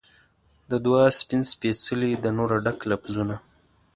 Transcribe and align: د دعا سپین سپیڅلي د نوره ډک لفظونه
د 0.69 0.71
دعا 0.85 1.05
سپین 1.19 1.41
سپیڅلي 1.53 2.11
د 2.17 2.25
نوره 2.37 2.57
ډک 2.65 2.79
لفظونه 2.91 3.35